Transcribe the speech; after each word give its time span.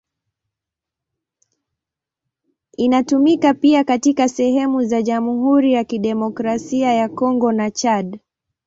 Inatumika 2.77 3.53
pia 3.53 3.83
katika 3.83 4.29
sehemu 4.29 4.83
za 4.83 5.01
Jamhuri 5.01 5.73
ya 5.73 5.83
Kidemokrasia 5.83 6.93
ya 6.93 7.09
Kongo 7.09 7.51
na 7.51 7.71
Chad. 7.71 8.19